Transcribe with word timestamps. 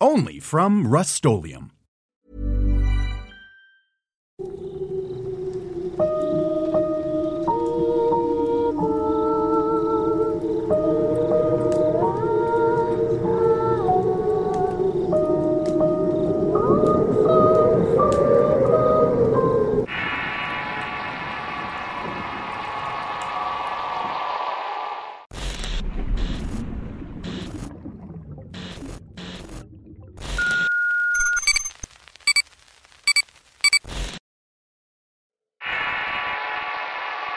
Only 0.00 0.40
from 0.40 0.86
Rust 0.86 1.14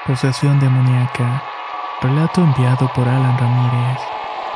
Posesión 0.09 0.59
demoníaca. 0.59 1.43
Relato 2.01 2.43
enviado 2.43 2.89
por 2.95 3.07
Alan 3.07 3.37
Ramírez. 3.37 3.99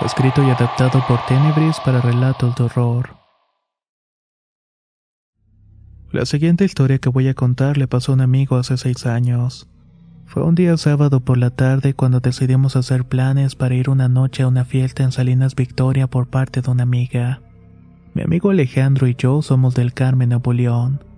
Escrito 0.03 0.41
y 0.41 0.49
adaptado 0.49 1.05
por 1.07 1.23
Tenebris 1.27 1.79
para 1.85 2.01
relatos 2.01 2.55
de 2.55 2.63
horror. 2.63 3.11
La 6.11 6.25
siguiente 6.25 6.65
historia 6.65 6.97
que 6.97 7.09
voy 7.09 7.27
a 7.27 7.35
contar 7.35 7.77
le 7.77 7.87
pasó 7.87 8.13
a 8.13 8.15
un 8.15 8.21
amigo 8.21 8.55
hace 8.55 8.77
seis 8.77 9.05
años. 9.05 9.69
Fue 10.25 10.41
un 10.41 10.55
día 10.55 10.75
sábado 10.75 11.19
por 11.19 11.37
la 11.37 11.51
tarde 11.51 11.93
cuando 11.93 12.19
decidimos 12.19 12.75
hacer 12.75 13.05
planes 13.05 13.53
para 13.53 13.75
ir 13.75 13.91
una 13.91 14.07
noche 14.07 14.41
a 14.41 14.47
una 14.47 14.65
fiesta 14.65 15.03
en 15.03 15.11
Salinas 15.11 15.53
Victoria 15.53 16.07
por 16.07 16.29
parte 16.29 16.61
de 16.63 16.71
una 16.71 16.81
amiga. 16.81 17.41
Mi 18.15 18.23
amigo 18.23 18.49
Alejandro 18.49 19.05
y 19.05 19.13
yo 19.13 19.43
somos 19.43 19.75
del 19.75 19.93
Carmen, 19.93 20.29
Nuevo 20.29 20.51
León. 20.51 21.12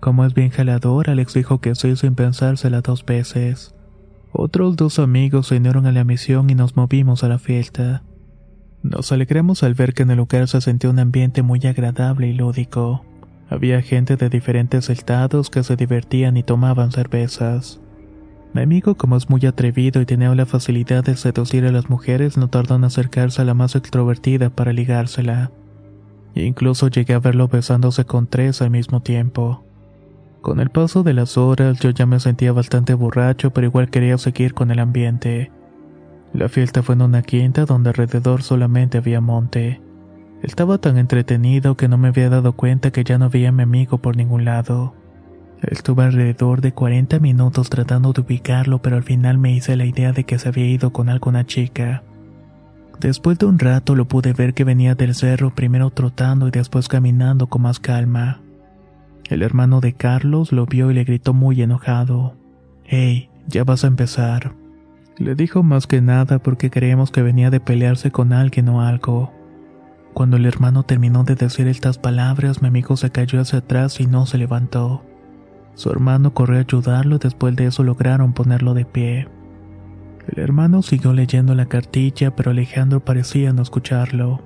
Como 0.00 0.24
es 0.24 0.34
bien 0.34 0.50
jalador, 0.50 1.10
Alex 1.10 1.34
dijo 1.34 1.60
que 1.60 1.74
sí 1.74 1.96
sin 1.96 2.14
pensársela 2.14 2.80
dos 2.80 3.04
veces. 3.04 3.74
Otros 4.32 4.76
dos 4.76 4.98
amigos 4.98 5.48
se 5.48 5.56
unieron 5.56 5.86
a 5.86 5.92
la 5.92 6.04
misión 6.04 6.50
y 6.50 6.54
nos 6.54 6.76
movimos 6.76 7.24
a 7.24 7.28
la 7.28 7.38
fiesta. 7.38 8.02
Nos 8.82 9.10
alegramos 9.10 9.62
al 9.62 9.74
ver 9.74 9.94
que 9.94 10.04
en 10.04 10.10
el 10.10 10.18
lugar 10.18 10.46
se 10.46 10.60
sentía 10.60 10.90
un 10.90 11.00
ambiente 11.00 11.42
muy 11.42 11.60
agradable 11.66 12.28
y 12.28 12.34
lúdico. 12.34 13.04
Había 13.50 13.82
gente 13.82 14.16
de 14.16 14.28
diferentes 14.28 14.90
estados 14.90 15.50
que 15.50 15.64
se 15.64 15.74
divertían 15.74 16.36
y 16.36 16.42
tomaban 16.42 16.92
cervezas. 16.92 17.80
Mi 18.54 18.62
amigo, 18.62 18.94
como 18.94 19.16
es 19.16 19.28
muy 19.28 19.44
atrevido 19.46 20.00
y 20.00 20.06
tenía 20.06 20.34
la 20.34 20.46
facilidad 20.46 21.04
de 21.04 21.16
seducir 21.16 21.64
a 21.64 21.72
las 21.72 21.90
mujeres, 21.90 22.36
no 22.36 22.48
tardó 22.48 22.76
en 22.76 22.84
acercarse 22.84 23.42
a 23.42 23.44
la 23.44 23.54
más 23.54 23.74
extrovertida 23.74 24.50
para 24.50 24.72
ligársela. 24.72 25.50
Incluso 26.34 26.88
llegué 26.88 27.14
a 27.14 27.18
verlo 27.18 27.48
besándose 27.48 28.04
con 28.04 28.26
tres 28.26 28.62
al 28.62 28.70
mismo 28.70 29.02
tiempo. 29.02 29.64
Con 30.40 30.60
el 30.60 30.70
paso 30.70 31.02
de 31.02 31.14
las 31.14 31.36
horas 31.36 31.80
yo 31.80 31.90
ya 31.90 32.06
me 32.06 32.20
sentía 32.20 32.52
bastante 32.52 32.94
borracho, 32.94 33.50
pero 33.50 33.66
igual 33.66 33.90
quería 33.90 34.16
seguir 34.18 34.54
con 34.54 34.70
el 34.70 34.78
ambiente. 34.78 35.50
La 36.32 36.48
fiesta 36.48 36.82
fue 36.82 36.94
en 36.94 37.02
una 37.02 37.22
quinta 37.22 37.64
donde 37.64 37.90
alrededor 37.90 38.42
solamente 38.42 38.98
había 38.98 39.20
monte. 39.20 39.80
Estaba 40.42 40.78
tan 40.78 40.98
entretenido 40.98 41.76
que 41.76 41.88
no 41.88 41.98
me 41.98 42.08
había 42.08 42.30
dado 42.30 42.52
cuenta 42.52 42.92
que 42.92 43.02
ya 43.02 43.18
no 43.18 43.28
veía 43.28 43.48
a 43.48 43.52
mi 43.52 43.64
amigo 43.64 43.98
por 43.98 44.16
ningún 44.16 44.44
lado. 44.44 44.94
Estuve 45.62 46.04
alrededor 46.04 46.60
de 46.60 46.72
40 46.72 47.18
minutos 47.18 47.68
tratando 47.68 48.12
de 48.12 48.20
ubicarlo, 48.20 48.80
pero 48.80 48.96
al 48.96 49.02
final 49.02 49.38
me 49.38 49.52
hice 49.52 49.76
la 49.76 49.84
idea 49.84 50.12
de 50.12 50.22
que 50.22 50.38
se 50.38 50.48
había 50.48 50.66
ido 50.66 50.92
con 50.92 51.08
alguna 51.08 51.44
chica. 51.44 52.04
Después 53.00 53.38
de 53.38 53.46
un 53.46 53.58
rato 53.58 53.96
lo 53.96 54.06
pude 54.06 54.32
ver 54.32 54.54
que 54.54 54.64
venía 54.64 54.94
del 54.94 55.14
cerro 55.16 55.54
primero 55.54 55.90
trotando 55.90 56.46
y 56.46 56.52
después 56.52 56.88
caminando 56.88 57.48
con 57.48 57.62
más 57.62 57.80
calma. 57.80 58.40
El 59.28 59.42
hermano 59.42 59.80
de 59.80 59.92
Carlos 59.92 60.52
lo 60.52 60.64
vio 60.64 60.90
y 60.90 60.94
le 60.94 61.04
gritó 61.04 61.34
muy 61.34 61.60
enojado. 61.60 62.34
Hey, 62.84 63.28
ya 63.46 63.62
vas 63.62 63.84
a 63.84 63.88
empezar. 63.88 64.54
Le 65.18 65.34
dijo 65.34 65.62
más 65.62 65.86
que 65.86 66.00
nada 66.00 66.38
porque 66.38 66.70
creemos 66.70 67.10
que 67.10 67.20
venía 67.20 67.50
de 67.50 67.60
pelearse 67.60 68.10
con 68.10 68.32
alguien 68.32 68.70
o 68.70 68.80
algo. 68.80 69.30
Cuando 70.14 70.38
el 70.38 70.46
hermano 70.46 70.84
terminó 70.84 71.24
de 71.24 71.34
decir 71.34 71.68
estas 71.68 71.98
palabras, 71.98 72.62
mi 72.62 72.68
amigo 72.68 72.96
se 72.96 73.10
cayó 73.10 73.40
hacia 73.40 73.58
atrás 73.58 74.00
y 74.00 74.06
no 74.06 74.24
se 74.24 74.38
levantó. 74.38 75.04
Su 75.74 75.90
hermano 75.90 76.32
corrió 76.32 76.56
a 76.56 76.60
ayudarlo 76.62 77.16
y 77.16 77.18
después 77.18 77.54
de 77.54 77.66
eso 77.66 77.84
lograron 77.84 78.32
ponerlo 78.32 78.72
de 78.72 78.86
pie. 78.86 79.28
El 80.26 80.42
hermano 80.42 80.80
siguió 80.80 81.12
leyendo 81.12 81.54
la 81.54 81.66
cartilla, 81.66 82.34
pero 82.34 82.50
Alejandro 82.50 83.00
parecía 83.04 83.52
no 83.52 83.60
escucharlo. 83.60 84.40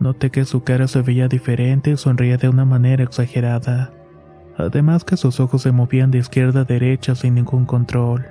Noté 0.00 0.30
que 0.30 0.44
su 0.44 0.62
cara 0.64 0.88
se 0.88 1.02
veía 1.02 1.28
diferente 1.28 1.90
y 1.90 1.96
sonría 1.96 2.36
de 2.36 2.48
una 2.48 2.64
manera 2.64 3.04
exagerada. 3.04 3.92
Además 4.56 5.04
que 5.04 5.16
sus 5.16 5.40
ojos 5.40 5.62
se 5.62 5.72
movían 5.72 6.10
de 6.10 6.18
izquierda 6.18 6.60
a 6.60 6.64
derecha 6.64 7.14
sin 7.14 7.34
ningún 7.34 7.64
control. 7.64 8.26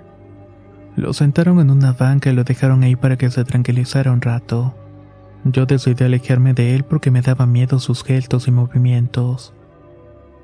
Lo 0.96 1.13
sentaron 1.13 1.59
en 1.59 1.72
una 1.72 1.94
banca 1.94 2.29
y 2.29 2.34
lo 2.34 2.44
dejaron 2.44 2.84
ahí 2.84 2.96
para 2.96 3.18
que 3.18 3.29
se 3.29 3.44
tranquilizara 3.44 4.12
un 4.12 4.22
rato. 4.22 4.75
Yo 5.44 5.66
decidí 5.66 6.03
alejarme 6.03 6.53
de 6.53 6.75
él 6.75 6.84
porque 6.84 7.12
me 7.12 7.22
daba 7.22 7.46
miedo 7.46 7.80
sus 7.80 8.03
gestos 8.03 8.47
y 8.47 8.51
movimientos. 8.51 9.53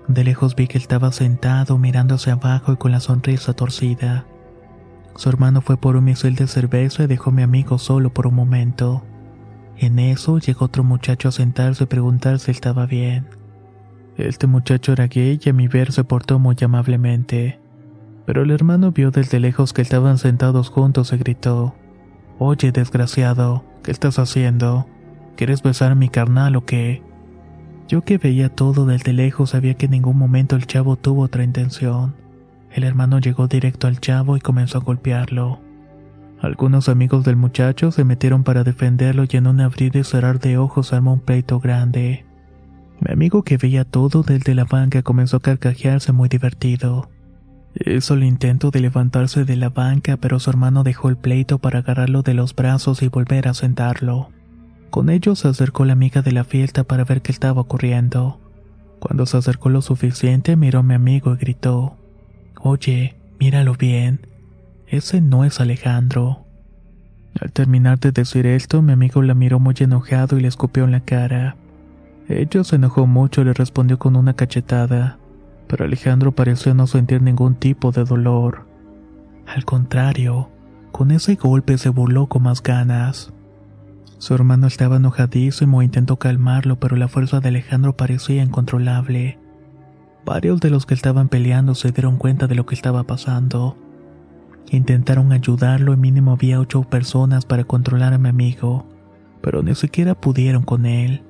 De 0.08 0.24
lejos 0.24 0.56
vi 0.56 0.68
que 0.68 0.78
él 0.78 0.82
estaba 0.82 1.12
sentado 1.12 1.78
mirando 1.78 2.16
hacia 2.16 2.34
abajo 2.34 2.74
y 2.74 2.78
con 2.78 2.92
la 2.92 3.00
sonrisa 3.00 3.54
torcida. 3.54 4.26
Su 5.16 5.30
hermano 5.30 5.62
fue 5.62 5.78
por 5.78 5.96
un 5.96 6.06
misil 6.06 6.36
de 6.36 6.48
cerveza 6.48 7.04
y 7.04 7.08
dejó 7.08 7.30
a 7.30 7.34
mi 7.34 7.44
amigo 7.44 7.78
solo 7.78 8.12
por 8.12 8.26
un 8.26 8.34
momento. 8.36 9.04
En 9.82 9.98
eso 9.98 10.40
llegó 10.40 10.66
otro 10.66 10.84
muchacho 10.84 11.30
a 11.30 11.32
sentarse 11.32 11.86
y 11.86 11.88
preguntar 11.88 12.40
si 12.40 12.52
estaba 12.52 12.86
bien. 12.86 13.28
Este 14.18 14.46
muchacho 14.46 14.92
era 14.92 15.08
gay 15.08 15.40
y 15.42 15.50
a 15.50 15.54
mi 15.54 15.70
ver 15.70 15.94
se 15.94 16.04
portó 16.04 16.38
muy 16.38 16.58
amablemente. 16.62 17.62
Pero 18.26 18.44
el 18.44 18.52
hermano 18.52 18.92
vio 18.92 19.10
desde 19.10 19.40
lejos 19.40 19.72
que 19.72 19.82
estaban 19.82 20.18
sentados 20.18 20.70
juntos 20.70 21.14
y 21.14 21.18
gritó: 21.18 21.76
Oye, 22.40 22.74
desgraciado, 22.74 23.64
¿qué 23.82 23.92
estás 23.92 24.20
haciendo? 24.20 24.86
¿Quieres 25.38 25.64
besar 25.64 25.94
a 25.94 25.96
mi 25.96 26.10
carnal 26.10 26.58
o 26.58 26.66
qué? 26.66 27.02
Yo 27.88 28.02
que 28.02 28.18
veía 28.18 28.50
todo 28.50 28.86
desde 28.86 29.14
lejos 29.14 29.52
sabía 29.52 29.76
que 29.76 29.86
en 29.86 29.92
ningún 29.92 30.18
momento 30.18 30.58
el 30.58 30.68
chavo 30.68 30.98
tuvo 30.98 31.22
otra 31.22 31.46
intención. 31.46 32.16
El 32.70 32.84
hermano 32.84 33.20
llegó 33.20 33.48
directo 33.48 33.88
al 33.88 34.02
chavo 34.02 34.36
y 34.36 34.42
comenzó 34.42 34.80
a 34.80 34.82
golpearlo. 34.82 35.62
Algunos 36.42 36.88
amigos 36.88 37.26
del 37.26 37.36
muchacho 37.36 37.92
se 37.92 38.06
metieron 38.06 38.44
para 38.44 38.64
defenderlo 38.64 39.26
y 39.30 39.36
en 39.36 39.48
un 39.48 39.60
abrir 39.60 39.96
y 39.98 40.04
cerrar 40.06 40.40
de 40.40 40.58
ojos 40.58 40.94
armó 40.94 41.14
un 41.14 41.20
pleito 41.20 41.60
grande. 41.60 42.26
Mi 43.02 43.12
amigo 43.12 43.44
que 43.44 43.58
veía 43.58 43.84
todo 43.84 44.24
desde 44.24 44.56
la 44.56 44.64
banca 44.64 45.04
comenzó 45.04 45.38
a 45.38 45.42
carcajearse 45.42 46.14
muy 46.14 46.30
divertido. 46.30 47.10
Hizo 47.86 48.14
el 48.14 48.24
intento 48.24 48.72
de 48.72 48.80
levantarse 48.80 49.44
de 49.44 49.56
la 49.58 49.70
banca, 49.70 50.18
pero 50.18 50.40
su 50.40 50.50
hermano 50.50 50.84
dejó 50.84 51.10
el 51.10 51.18
pleito 51.18 51.60
para 51.60 51.80
agarrarlo 51.80 52.24
de 52.24 52.34
los 52.34 52.56
brazos 52.56 53.02
y 53.02 53.10
volver 53.10 53.48
a 53.48 53.54
sentarlo. 53.54 54.30
Con 54.90 55.10
ello 55.10 55.36
se 55.36 55.50
acercó 55.50 55.86
la 55.86 55.94
amiga 55.94 56.22
de 56.22 56.32
la 56.32 56.46
fiesta 56.46 56.84
para 56.84 57.04
ver 57.04 57.22
qué 57.22 57.32
estaba 57.32 57.62
ocurriendo. 57.62 58.40
Cuando 59.00 59.26
se 59.26 59.38
acercó 59.38 59.70
lo 59.70 59.82
suficiente, 59.82 60.56
miró 60.56 60.80
a 60.80 60.84
mi 60.84 60.94
amigo 60.94 61.34
y 61.34 61.38
gritó: 61.38 61.96
Oye, 62.62 63.16
míralo 63.40 63.76
bien. 63.76 64.29
Ese 64.90 65.22
no 65.22 65.46
es 65.46 65.60
Alejandro. 65.60 66.48
Al 67.40 67.52
terminar 67.52 68.00
de 68.00 68.12
decir 68.12 68.48
esto, 68.48 68.82
mi 68.82 68.92
amigo 68.92 69.22
la 69.22 69.36
miró 69.36 69.60
muy 69.60 69.76
enojado 69.80 70.36
y 70.36 70.42
le 70.42 70.48
escupió 70.48 70.84
en 70.86 70.92
la 70.92 71.02
cara. 71.02 71.58
Ella 72.28 72.64
se 72.64 72.78
enojó 72.78 73.06
mucho 73.06 73.42
y 73.42 73.46
le 73.46 73.54
respondió 73.54 74.00
con 74.00 74.16
una 74.16 74.34
cachetada, 74.34 75.20
pero 75.68 75.86
Alejandro 75.86 76.32
pareció 76.32 76.74
no 76.74 76.88
sentir 76.88 77.22
ningún 77.22 77.54
tipo 77.54 77.92
de 77.92 78.04
dolor. 78.04 78.66
Al 79.46 79.64
contrario, 79.64 80.50
con 80.92 81.12
ese 81.12 81.36
golpe 81.36 81.78
se 81.78 81.90
burló 81.90 82.26
con 82.26 82.42
más 82.42 82.64
ganas. 82.64 83.32
Su 84.18 84.34
hermano 84.34 84.66
estaba 84.66 84.98
enojadísimo 84.98 85.82
e 85.82 85.86
intentó 85.86 86.18
calmarlo, 86.18 86.80
pero 86.80 86.96
la 86.96 87.08
fuerza 87.08 87.40
de 87.42 87.50
Alejandro 87.50 87.96
parecía 87.96 88.42
incontrolable. 88.42 89.38
Varios 90.26 90.60
de 90.62 90.72
los 90.72 90.88
que 90.88 90.96
estaban 90.96 91.30
peleando 91.30 91.76
se 91.76 91.92
dieron 91.92 92.18
cuenta 92.18 92.48
de 92.48 92.56
lo 92.56 92.66
que 92.66 92.74
estaba 92.74 93.04
pasando. 93.04 93.78
Intentaron 94.72 95.32
ayudarlo 95.32 95.94
y 95.94 95.98
mínimo 95.98 96.34
había 96.34 96.60
ocho 96.60 96.84
personas 96.84 97.46
para 97.46 97.64
controlar 97.64 98.14
a 98.14 98.20
mi 98.20 98.30
amigo, 98.30 98.86
pero 99.42 99.64
ni 99.64 99.74
siquiera 99.74 100.14
pudieron 100.14 100.64
con 100.64 100.86
él. 100.86 101.24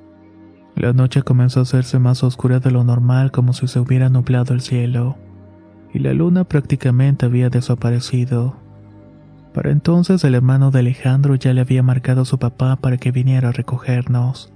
La 0.76 0.94
noche 0.94 1.24
comenzó 1.24 1.60
a 1.60 1.64
hacerse 1.64 2.00
más 2.00 2.24
oscura 2.24 2.60
de 2.60 2.72
lo 2.72 2.84
normal 2.84 3.32
como 3.32 3.54
si 3.54 3.68
se 3.68 3.80
hubiera 3.80 4.10
nublado 4.10 4.54
el 4.54 4.62
cielo, 4.62 5.18
y 5.94 6.00
la 6.00 6.14
luna 6.14 6.44
prácticamente 6.44 7.26
había 7.26 7.50
desaparecido. 7.50 8.58
Para 9.54 9.72
entonces 9.72 10.24
el 10.24 10.36
hermano 10.36 10.72
de 10.72 10.80
Alejandro 10.80 11.36
ya 11.36 11.54
le 11.54 11.62
había 11.62 11.82
marcado 11.82 12.22
a 12.22 12.26
su 12.26 12.38
papá 12.40 12.76
para 12.76 12.98
que 12.98 13.12
viniera 13.12 13.50
a 13.50 13.54
recogernos. 13.54 14.54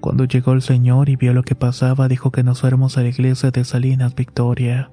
Cuando 0.00 0.24
llegó 0.24 0.52
el 0.52 0.62
señor 0.62 1.08
y 1.08 1.16
vio 1.16 1.32
lo 1.34 1.42
que 1.42 1.54
pasaba, 1.54 2.08
dijo 2.08 2.30
que 2.30 2.44
nos 2.44 2.60
fuéramos 2.60 2.98
a 2.98 3.02
la 3.02 3.08
iglesia 3.08 3.50
de 3.50 3.64
Salinas 3.64 4.14
Victoria. 4.14 4.90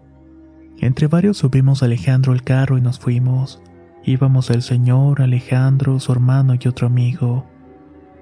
Entre 0.80 1.08
varios 1.08 1.38
subimos 1.38 1.82
a 1.82 1.86
Alejandro 1.86 2.34
el 2.34 2.44
carro 2.44 2.78
y 2.78 2.82
nos 2.82 3.00
fuimos. 3.00 3.62
Íbamos 4.04 4.50
el 4.50 4.62
señor, 4.62 5.22
Alejandro, 5.22 6.00
su 6.00 6.12
hermano 6.12 6.54
y 6.60 6.68
otro 6.68 6.88
amigo. 6.88 7.46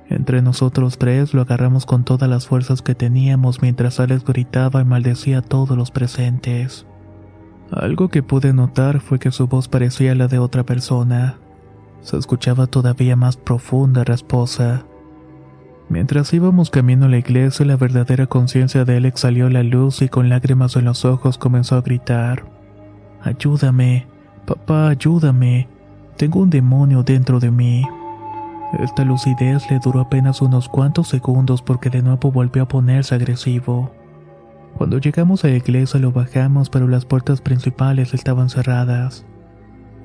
Entre 0.10 0.42
nosotros 0.42 0.98
tres 0.98 1.34
lo 1.34 1.42
agarramos 1.42 1.86
con 1.86 2.04
todas 2.04 2.30
las 2.30 2.48
fuerzas 2.48 2.82
que 2.82 2.96
teníamos 2.96 3.62
mientras 3.62 4.00
Alex 4.00 4.24
gritaba 4.24 4.82
y 4.82 4.86
maldecía 4.86 5.40
a 5.40 5.42
todos 5.42 5.78
los 5.78 5.92
presentes. 5.92 6.86
Algo 7.72 8.10
que 8.10 8.22
pude 8.22 8.54
notar 8.54 9.00
fue 9.00 9.18
que 9.20 9.32
su 9.32 9.48
voz 9.48 9.68
parecía 9.68 10.14
la 10.14 10.28
de 10.28 10.40
otra 10.40 10.64
persona. 10.64 11.40
Se 12.02 12.18
escuchaba 12.18 12.68
todavía 12.68 13.16
más 13.16 13.38
profunda 13.38 14.04
rasposa. 14.04 14.86
Mientras 15.94 16.34
íbamos 16.34 16.72
camino 16.72 17.06
a 17.06 17.08
la 17.08 17.20
iglesia, 17.20 17.68
la 17.68 17.78
verdadera 17.78 18.26
conciencia 18.26 18.84
de 18.84 18.98
Alex 18.98 19.20
salió 19.20 19.46
a 19.46 19.52
la 19.52 19.62
luz 19.62 20.02
y 20.02 20.10
con 20.10 20.28
lágrimas 20.28 20.76
en 20.76 20.86
los 20.86 21.06
ojos 21.06 21.38
comenzó 21.38 21.76
a 21.76 21.82
gritar. 21.82 22.46
Ayúdame, 23.22 24.08
papá, 24.48 24.90
ayúdame. 24.90 25.68
Tengo 26.18 26.40
un 26.40 26.50
demonio 26.50 27.04
dentro 27.04 27.40
de 27.40 27.52
mí. 27.52 27.84
Esta 28.80 29.06
lucidez 29.06 29.70
le 29.70 29.78
duró 29.78 30.00
apenas 30.00 30.42
unos 30.42 30.68
cuantos 30.68 31.10
segundos 31.10 31.62
porque 31.62 31.92
de 31.92 32.02
nuevo 32.02 32.32
volvió 32.32 32.64
a 32.64 32.68
ponerse 32.68 33.14
agresivo. 33.14 33.92
Cuando 34.76 34.98
llegamos 34.98 35.46
a 35.46 35.50
la 35.50 35.58
iglesia 35.58 36.00
lo 36.00 36.12
bajamos, 36.12 36.72
pero 36.72 36.88
las 36.88 37.06
puertas 37.06 37.40
principales 37.40 38.16
estaban 38.16 38.50
cerradas. 38.50 39.28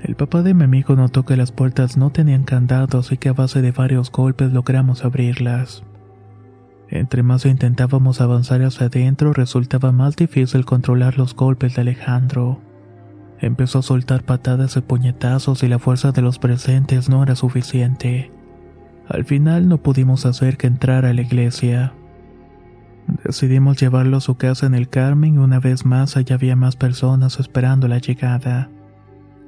El 0.03 0.15
papá 0.15 0.43
de 0.43 0.55
mi 0.55 0.65
amigo 0.65 0.95
notó 0.95 1.25
que 1.25 1.37
las 1.37 1.51
puertas 1.51 1.97
no 1.97 2.11
tenían 2.11 2.45
candados 2.45 3.11
y 3.11 3.19
que 3.19 3.31
a 3.31 3.33
base 3.33 3.63
de 3.63 3.73
varios 3.73 4.13
golpes 4.13 4.53
logramos 4.53 5.05
abrirlas. 5.05 5.83
Entre 6.89 7.23
más 7.23 7.45
intentábamos 7.45 8.21
avanzar 8.21 8.63
hacia 8.63 8.87
adentro, 8.87 9.33
resultaba 9.33 9.93
más 9.93 10.17
difícil 10.17 10.65
controlar 10.65 11.19
los 11.19 11.35
golpes 11.35 11.75
de 11.75 11.83
Alejandro. 11.83 12.61
Empezó 13.41 13.81
a 13.81 13.83
soltar 13.83 14.23
patadas 14.23 14.77
y 14.77 14.81
puñetazos 14.81 15.63
y 15.63 15.69
la 15.69 15.79
fuerza 15.79 16.13
de 16.13 16.23
los 16.23 16.39
presentes 16.39 17.09
no 17.09 17.23
era 17.23 17.35
suficiente. 17.35 18.33
Al 19.09 19.25
final 19.25 19.69
no 19.69 19.79
pudimos 19.79 20.27
hacer 20.27 20.57
que 20.57 20.67
entrara 20.67 21.11
a 21.11 21.13
la 21.15 21.23
iglesia. 21.23 21.93
Decidimos 23.25 23.79
llevarlo 23.79 24.19
a 24.19 24.21
su 24.21 24.37
casa 24.37 24.67
en 24.67 24.75
el 24.75 24.89
Carmen 24.89 25.35
y 25.35 25.39
una 25.39 25.61
vez 25.61 25.85
más 25.85 26.17
allá 26.17 26.37
había 26.37 26.57
más 26.57 26.77
personas 26.77 27.41
esperando 27.41 27.89
la 27.89 27.99
llegada. 27.99 28.71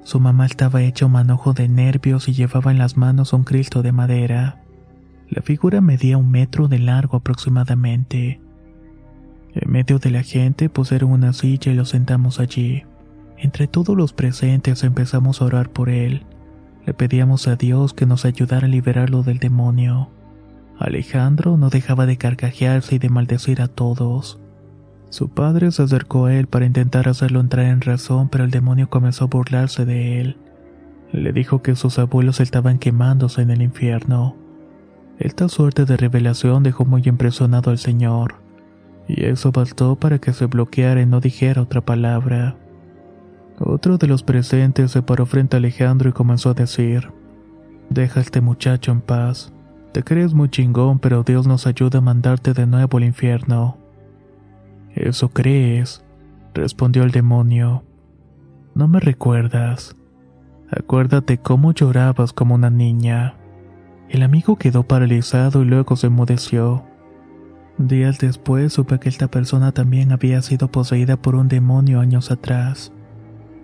Su 0.02 0.19
mamá 0.19 0.47
estaba 0.47 0.82
hecha 0.82 1.06
un 1.06 1.12
manojo 1.12 1.52
de 1.52 1.69
nervios 1.69 2.29
y 2.29 2.32
llevaba 2.32 2.70
en 2.70 2.79
las 2.79 2.97
manos 2.97 3.32
un 3.32 3.44
Cristo 3.44 3.82
de 3.82 3.93
madera. 3.93 4.62
La 5.29 5.43
figura 5.43 5.81
medía 5.81 6.19
un 6.19 6.31
metro 6.31 6.69
de 6.69 6.79
largo 6.79 7.19
aproximadamente. 7.19 8.41
En 9.55 9.70
medio 9.70 9.99
de 9.99 10.11
la 10.11 10.23
gente 10.23 10.69
pusieron 10.69 11.12
una 11.12 11.32
silla 11.32 11.73
y 11.73 11.75
lo 11.75 11.85
sentamos 11.85 12.41
allí. 12.41 12.85
Entre 13.37 13.67
todos 13.67 13.97
los 13.97 14.12
presentes 14.12 14.82
empezamos 14.85 15.41
a 15.41 15.44
orar 15.44 15.70
por 15.70 15.88
él. 15.88 16.25
Le 16.87 16.94
pedíamos 16.94 17.46
a 17.46 17.56
Dios 17.56 17.94
que 17.94 18.06
nos 18.06 18.25
ayudara 18.25 18.67
a 18.67 18.70
liberarlo 18.70 19.23
del 19.23 19.38
demonio. 19.38 20.11
Alejandro 20.79 21.56
no 21.56 21.69
dejaba 21.69 22.06
de 22.06 22.17
carcajearse 22.17 22.96
y 22.96 22.99
de 22.99 23.11
maldecir 23.11 23.61
a 23.61 23.69
todos. 23.69 24.41
Su 25.11 25.29
padre 25.29 25.73
se 25.73 25.83
acercó 25.83 26.27
a 26.27 26.35
él 26.35 26.47
para 26.47 26.67
intentar 26.67 27.09
hacerlo 27.09 27.41
entrar 27.41 27.67
en 27.67 27.81
razón, 27.81 28.29
pero 28.29 28.45
el 28.45 28.51
demonio 28.51 28.89
comenzó 28.89 29.25
a 29.25 29.29
burlarse 29.29 29.85
de 29.85 30.21
él. 30.21 30.37
Le 31.12 31.33
dijo 31.33 31.62
que 31.62 31.75
sus 31.75 31.99
abuelos 31.99 32.39
estaban 32.39 32.79
quemándose 32.79 33.43
en 33.43 33.51
el 33.51 33.61
infierno. 33.61 34.37
Esta 35.19 35.49
suerte 35.49 35.85
de 35.85 35.97
revelación 35.97 36.62
dejó 36.62 36.85
muy 36.85 37.03
impresionado 37.05 37.71
al 37.71 37.79
señor, 37.79 38.37
y 39.09 39.25
eso 39.25 39.51
bastó 39.51 39.97
para 39.97 40.21
que 40.21 40.33
se 40.33 40.47
bloqueara 40.47 41.03
y 41.03 41.07
no 41.07 41.21
dijera 41.21 41.63
otra 41.63 41.81
palabra. 41.81 42.56
Otro 43.59 43.99
de 43.99 44.06
los 44.06 44.23
presentes 44.23 44.93
se 44.93 45.03
paró 45.03 45.27
frente 45.27 45.56
a 45.56 45.59
Alejandro 45.59 46.09
y 46.09 46.13
comenzó 46.13 46.51
a 46.51 46.55
decir, 46.55 47.11
Deja 47.91 48.21
este 48.21 48.41
muchacho 48.41 48.93
en 48.93 49.01
paz. 49.01 49.53
Te 49.91 50.05
crees 50.05 50.33
muy 50.33 50.49
chingón, 50.49 51.01
pero 51.01 51.25
Dios 51.25 51.49
nos 51.49 51.67
ayuda 51.67 51.99
a 51.99 52.03
mandarte 52.03 52.53
de 52.53 52.69
nuevo 52.69 52.99
al 52.99 53.05
infierno. 53.05 53.80
Eso 54.95 55.29
crees, 55.29 56.05
respondió 56.55 57.03
el 57.05 57.11
demonio. 57.11 57.85
No 58.75 58.89
me 58.89 59.01
recuerdas. 59.01 59.97
Acuérdate 60.71 61.39
cómo 61.39 61.73
llorabas 61.73 62.33
como 62.33 62.55
una 62.55 62.71
niña. 62.71 63.35
El 64.09 64.23
amigo 64.23 64.57
quedó 64.57 64.85
paralizado 64.85 65.63
y 65.63 65.67
luego 65.67 65.97
se 65.97 66.09
enmudeció. 66.09 66.85
Días 67.79 68.19
después 68.19 68.73
supe 68.73 68.99
que 68.99 69.09
esta 69.09 69.29
persona 69.29 69.73
también 69.73 70.13
había 70.13 70.43
sido 70.43 70.71
poseída 70.71 71.17
por 71.17 71.35
un 71.35 71.49
demonio 71.49 72.01
años 72.01 72.31
atrás. 72.31 72.93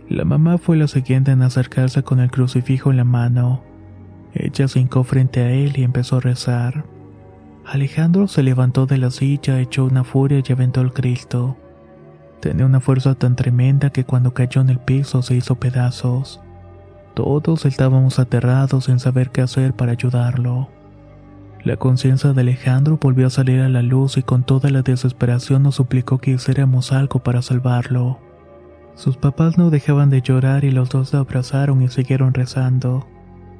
La 0.08 0.24
mamá 0.24 0.58
fue 0.58 0.76
la 0.76 0.88
siguiente 0.88 1.32
en 1.32 1.42
acercarse 1.42 2.02
con 2.02 2.20
el 2.20 2.30
crucifijo 2.30 2.90
en 2.90 2.96
la 2.96 3.04
mano. 3.04 3.62
Ella 4.32 4.68
se 4.68 4.80
hincó 4.80 5.02
frente 5.02 5.40
a 5.40 5.50
él 5.50 5.74
y 5.76 5.82
empezó 5.82 6.16
a 6.16 6.20
rezar. 6.20 6.84
Alejandro 7.68 8.28
se 8.28 8.44
levantó 8.44 8.86
de 8.86 8.96
la 8.96 9.10
silla, 9.10 9.58
echó 9.58 9.86
una 9.86 10.04
furia 10.04 10.40
y 10.46 10.52
aventó 10.52 10.82
el 10.82 10.92
Cristo. 10.92 11.56
Tenía 12.38 12.64
una 12.64 12.78
fuerza 12.78 13.16
tan 13.16 13.34
tremenda 13.34 13.90
que 13.90 14.04
cuando 14.04 14.32
cayó 14.32 14.60
en 14.60 14.70
el 14.70 14.78
piso 14.78 15.20
se 15.22 15.34
hizo 15.34 15.56
pedazos. 15.56 16.40
Todos 17.14 17.66
estábamos 17.66 18.20
aterrados 18.20 18.84
sin 18.84 19.00
saber 19.00 19.30
qué 19.30 19.40
hacer 19.40 19.74
para 19.74 19.92
ayudarlo. 19.92 20.68
La 21.64 21.76
conciencia 21.76 22.32
de 22.32 22.40
Alejandro 22.42 23.00
volvió 23.00 23.26
a 23.26 23.30
salir 23.30 23.60
a 23.60 23.68
la 23.68 23.82
luz 23.82 24.16
y 24.16 24.22
con 24.22 24.44
toda 24.44 24.70
la 24.70 24.82
desesperación 24.82 25.64
nos 25.64 25.74
suplicó 25.74 26.18
que 26.18 26.30
hiciéramos 26.30 26.92
algo 26.92 27.18
para 27.18 27.42
salvarlo. 27.42 28.20
Sus 28.94 29.16
papás 29.16 29.58
no 29.58 29.70
dejaban 29.70 30.08
de 30.08 30.22
llorar 30.22 30.62
y 30.62 30.70
los 30.70 30.88
dos 30.90 31.08
se 31.08 31.16
abrazaron 31.16 31.82
y 31.82 31.88
siguieron 31.88 32.32
rezando, 32.32 33.08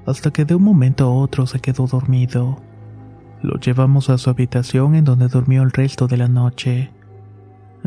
hasta 0.07 0.31
que 0.31 0.45
de 0.45 0.55
un 0.55 0.63
momento 0.63 1.07
a 1.07 1.11
otro 1.11 1.49
se 1.49 1.59
quedó 1.59 1.89
dormido. 1.89 2.61
Lo 3.43 3.59
llevamos 3.59 4.11
a 4.11 4.19
su 4.19 4.31
habitación 4.31 4.95
en 4.95 5.05
donde 5.05 5.29
durmió 5.29 5.63
el 5.63 5.71
resto 5.71 6.09
de 6.09 6.17
la 6.17 6.29
noche. 6.29 6.91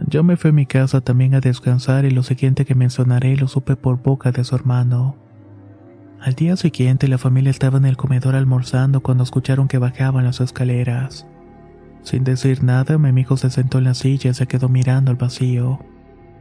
Yo 0.07 0.24
me 0.24 0.38
fui 0.38 0.51
a 0.51 0.54
mi 0.54 0.66
casa 0.66 1.01
también 1.01 1.35
a 1.35 1.42
descansar 1.42 2.06
y 2.06 2.12
lo 2.12 2.23
siguiente 2.23 2.66
que 2.66 2.76
mencionaré 2.76 3.35
lo 3.35 3.47
supe 3.47 3.76
por 3.76 4.02
boca 4.02 4.31
de 4.31 4.44
su 4.44 4.56
hermano. 4.56 5.16
Al 6.21 6.33
día 6.33 6.56
siguiente 6.56 7.07
la 7.07 7.18
familia 7.18 7.50
estaba 7.50 7.78
en 7.78 7.85
el 7.85 7.97
comedor 7.97 8.35
almorzando 8.35 9.02
cuando 9.02 9.23
escucharon 9.23 9.68
que 9.68 9.78
bajaban 9.78 10.26
las 10.26 10.42
escaleras. 10.42 11.26
Sin 12.04 12.23
decir 12.23 12.64
nada, 12.64 12.97
mi 12.97 13.09
amigo 13.09 13.38
se 13.38 13.50
sentó 13.50 13.78
en 13.78 13.85
la 13.85 13.94
silla 13.94 14.31
y 14.31 14.33
se 14.33 14.47
quedó 14.47 14.69
mirando 14.69 15.12
al 15.12 15.18
vacío. 15.18 15.80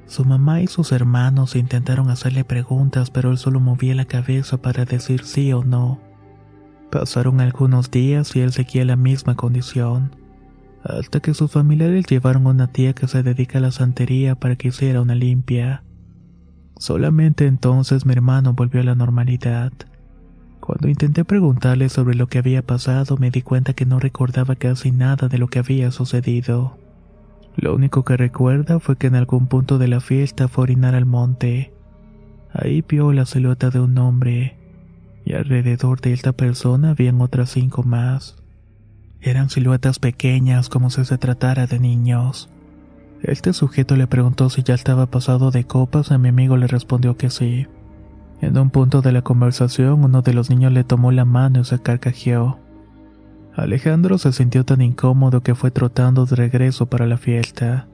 Su 0.07 0.25
mamá 0.25 0.63
y 0.63 0.67
sus 0.67 0.93
hermanos 0.93 1.55
intentaron 1.55 2.11
hacerle 2.11 2.45
preguntas, 2.45 3.11
pero 3.11 3.31
él 3.31 3.39
solo 3.39 3.61
movía 3.61 3.95
la 3.95 4.07
cabeza 4.07 4.57
para 4.63 4.85
decir 4.85 5.25
sí 5.25 5.53
o 5.53 5.65
no. 5.65 6.01
Pasaron 6.91 7.41
algunos 7.41 7.91
días 7.91 8.35
y 8.35 8.41
él 8.41 8.53
seguía 8.53 8.85
la 8.85 8.97
misma 8.97 9.35
condición, 9.35 10.17
hasta 10.83 11.21
que 11.21 11.35
sus 11.35 11.51
familiares 11.53 12.07
llevaron 12.07 12.47
a 12.47 12.51
una 12.51 12.73
tía 12.73 12.95
que 12.95 13.07
se 13.09 13.23
dedica 13.23 13.59
a 13.59 13.61
la 13.61 13.73
santería 13.73 14.37
para 14.37 14.57
que 14.57 14.69
hiciera 14.69 15.03
una 15.03 15.15
limpia. 15.15 15.85
Solamente 16.79 17.47
entonces 17.47 18.07
mi 18.07 18.13
hermano 18.13 18.55
volvió 18.55 18.81
a 18.81 18.85
la 18.85 18.95
normalidad. 18.95 19.73
Cuando 20.61 20.89
intenté 20.89 21.25
preguntarle 21.25 21.91
sobre 21.91 22.15
lo 22.15 22.27
que 22.29 22.39
había 22.39 22.63
pasado 22.63 23.19
me 23.19 23.31
di 23.31 23.43
cuenta 23.43 23.75
que 23.75 23.85
no 23.85 24.01
recordaba 24.01 24.55
casi 24.57 24.91
nada 24.91 25.29
de 25.29 25.39
lo 25.39 25.49
que 25.49 25.59
había 25.59 25.91
sucedido. 25.91 26.79
Lo 27.57 27.75
único 27.75 28.05
que 28.05 28.17
recuerda 28.17 28.81
fue 28.81 28.97
que 28.97 29.09
en 29.09 29.17
algún 29.17 29.47
punto 29.49 29.77
de 29.79 29.89
la 29.89 30.01
fiesta 30.01 30.49
fue 30.49 30.63
a 30.63 30.65
orinar 30.65 30.95
al 30.95 31.07
monte. 31.07 31.75
Ahí 32.53 32.83
vio 32.89 33.13
la 33.13 33.27
silueta 33.27 33.69
de 33.69 33.81
un 33.81 33.99
hombre 33.99 34.57
y 35.29 35.35
alrededor 35.35 36.01
de 36.01 36.15
esta 36.15 36.33
persona 36.33 36.91
habían 36.91 37.21
otras 37.21 37.51
cinco 37.51 37.83
más. 37.83 38.37
Eran 39.21 39.51
siluetas 39.51 39.99
pequeñas 39.99 40.71
como 40.71 40.89
si 40.89 41.05
se 41.05 41.19
tratara 41.19 41.67
de 41.67 41.79
niños. 41.79 42.49
Este 43.23 43.53
sujeto 43.53 43.95
le 43.95 44.07
preguntó 44.07 44.49
si 44.49 44.63
ya 44.63 44.73
estaba 44.73 45.05
pasado 45.05 45.51
de 45.51 45.65
copas, 45.65 46.13
a 46.13 46.19
mi 46.19 46.31
amigo 46.31 46.57
le 46.57 46.67
respondió 46.67 47.19
que 47.19 47.29
sí. 47.29 47.67
En 48.41 48.57
un 48.57 48.71
punto 48.71 49.03
de 49.03 49.13
la 49.13 49.21
conversación, 49.21 50.03
uno 50.03 50.23
de 50.23 50.33
los 50.33 50.49
niños 50.49 50.73
le 50.73 50.83
tomó 50.83 51.13
la 51.13 51.27
mano 51.27 51.61
y 51.61 51.65
se 51.67 51.79
carcajeó. 51.79 52.59
Alejandro 53.55 54.17
se 54.17 54.33
sintió 54.33 54.65
tan 54.65 54.81
incómodo 54.81 55.43
que 55.43 55.55
fue 55.55 55.71
trotando 55.71 56.25
de 56.25 56.37
regreso 56.37 56.87
para 56.87 57.07
la 57.07 57.19
fiesta. 57.19 57.87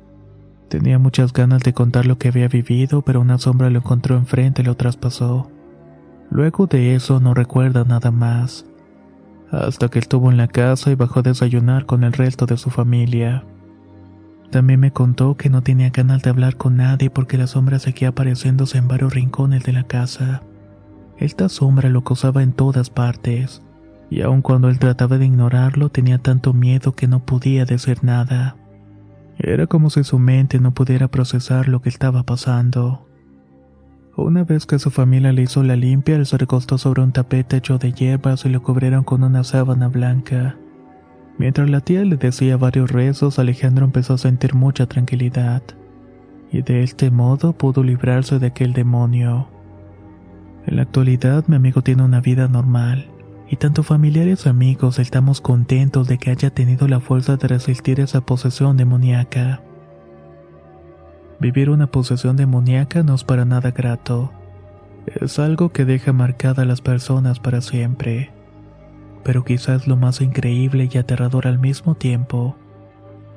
Tenía 0.69 1.01
muchas 1.01 1.33
ganas 1.33 1.63
de 1.65 1.73
contar 1.73 2.07
lo 2.07 2.17
que 2.17 2.29
había 2.29 2.47
vivido, 2.47 3.03
pero 3.03 3.21
una 3.21 3.39
sombra 3.39 3.71
lo 3.71 3.81
encontró 3.81 4.17
enfrente 4.17 4.63
y 4.63 4.67
lo 4.67 4.77
traspasó. 4.77 5.51
Luego 6.35 6.67
de 6.67 6.97
eso 6.97 7.21
no 7.21 7.33
recuerda 7.33 7.85
nada 7.85 8.11
más. 8.11 8.67
hasta 9.53 9.89
que 9.89 10.01
estuvo 10.01 10.33
en 10.33 10.37
la 10.37 10.49
casa 10.49 10.91
y 10.91 10.97
bajó 10.97 11.21
a 11.21 11.23
desayunar 11.23 11.87
con 11.87 12.03
el 12.03 12.13
resto 12.13 12.45
de 12.45 12.57
su 12.57 12.71
familia. 12.71 13.45
También 14.51 14.81
me 14.81 14.91
contó 14.91 15.37
que 15.37 15.49
no 15.49 15.63
tenía 15.63 15.91
ganas 15.91 16.23
de 16.23 16.31
hablar 16.31 16.57
con 16.57 16.77
nadie 16.77 17.09
porque 17.09 17.39
la 17.39 17.47
sombra 17.47 17.79
seguía 17.79 18.09
apareciéndose 18.09 18.79
en 18.79 18.89
varios 18.89 19.15
rincones 19.15 19.63
de 19.63 19.75
la 19.75 19.85
casa. 19.85 20.43
Esta 21.19 21.49
sombra 21.49 21.89
lo 21.89 22.01
acosaba 22.01 22.43
en 22.43 22.53
todas 22.53 22.91
partes, 22.91 23.63
y 24.11 24.23
aun 24.23 24.43
cuando 24.43 24.69
él 24.69 24.81
trataba 24.81 25.19
de 25.19 25.27
ignorarlo 25.27 25.89
tenía 25.89 26.19
tanto 26.19 26.53
miedo 26.53 26.97
que 26.97 27.07
no 27.07 27.25
podía 27.25 27.65
decir 27.65 28.03
nada. 28.03 28.57
Era 29.39 29.69
como 29.69 29.89
si 29.89 30.03
su 30.03 30.19
mente 30.19 30.59
no 30.59 30.75
pudiera 30.75 31.07
procesar 31.07 31.69
lo 31.69 31.81
que 31.81 31.91
estaba 31.91 32.25
pasando. 32.25 33.07
Una 34.17 34.45
vez 34.45 34.65
que 34.65 34.79
su 34.79 34.93
familia 34.93 35.33
le 35.33 35.43
hizo 35.43 35.65
la 35.65 35.75
limpia, 35.75 36.15
él 36.15 36.25
se 36.25 36.39
recostó 36.39 36.79
sobre 36.79 37.03
un 37.03 37.11
tapete 37.11 37.57
hecho 37.57 37.79
de 37.79 37.93
hierbas 37.93 38.45
y 38.45 38.49
lo 38.49 38.63
cubrieron 38.63 39.03
con 39.03 39.25
una 39.25 39.43
sábana 39.43 39.89
blanca. 39.89 40.57
Mientras 41.37 41.69
la 41.69 41.81
tía 41.81 42.05
le 42.05 42.17
decía 42.17 42.57
varios 42.57 42.93
rezos, 42.93 43.41
Alejandro 43.41 43.85
empezó 43.85 44.15
a 44.15 44.19
sentir 44.19 44.55
mucha 44.55 44.87
tranquilidad, 44.87 45.63
y 46.53 46.63
de 46.63 46.85
este 46.85 47.11
modo 47.11 47.55
pudo 47.55 47.83
librarse 47.83 48.39
de 48.39 48.47
aquel 48.47 48.73
demonio. 48.73 49.49
En 50.65 50.77
la 50.77 50.83
actualidad 50.83 51.45
mi 51.49 51.57
amigo 51.57 51.83
tiene 51.83 52.05
una 52.05 52.21
vida 52.21 52.47
normal, 52.47 53.11
y 53.51 53.57
tanto 53.57 53.83
familiares 53.83 54.47
y 54.47 54.49
amigos 54.49 55.01
estamos 55.01 55.41
contentos 55.41 56.07
de 56.07 56.19
que 56.19 56.31
haya 56.31 56.51
tenido 56.51 56.87
la 56.87 57.01
fuerza 57.01 57.37
de 57.37 57.49
resistir 57.49 57.99
esa 57.99 58.21
posesión 58.21 58.77
demoníaca. 58.77 59.61
Vivir 61.45 61.69
una 61.69 61.89
posesión 61.89 62.37
demoníaca 62.37 63.03
no 63.03 63.15
es 63.15 63.23
para 63.23 63.45
nada 63.45 63.71
grato. 63.71 64.33
Es 65.05 65.39
algo 65.39 65.73
que 65.73 65.85
deja 65.85 66.15
marcada 66.15 66.63
a 66.63 66.65
las 66.65 66.81
personas 66.81 67.39
para 67.39 67.61
siempre. 67.61 68.33
Pero 69.25 69.45
quizás 69.45 69.87
lo 69.87 69.95
más 69.97 70.23
increíble 70.23 70.89
y 70.91 70.97
aterrador 70.97 71.47
al 71.47 71.59
mismo 71.59 71.97
tiempo. 71.97 72.57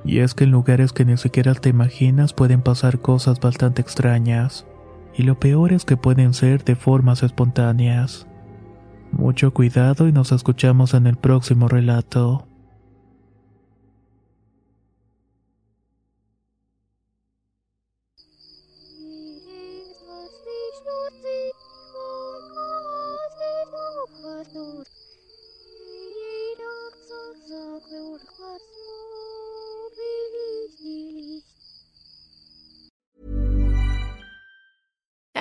Y 0.06 0.20
es 0.20 0.36
que 0.36 0.46
en 0.46 0.52
lugares 0.52 0.94
que 0.94 1.04
ni 1.04 1.18
siquiera 1.18 1.54
te 1.54 1.68
imaginas 1.68 2.32
pueden 2.32 2.62
pasar 2.62 3.00
cosas 3.00 3.42
bastante 3.42 3.82
extrañas. 3.82 4.66
Y 5.14 5.24
lo 5.24 5.38
peor 5.38 5.74
es 5.74 5.84
que 5.84 5.98
pueden 5.98 6.34
ser 6.34 6.64
de 6.64 6.78
formas 6.78 7.24
espontáneas. 7.24 8.26
Mucho 9.12 9.54
cuidado 9.54 10.08
y 10.08 10.14
nos 10.14 10.32
escuchamos 10.32 10.94
en 10.94 11.08
el 11.08 11.18
próximo 11.18 11.68
relato. 11.68 12.47